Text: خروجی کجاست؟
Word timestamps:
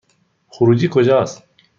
خروجی 0.47 0.87
کجاست؟ 0.91 1.43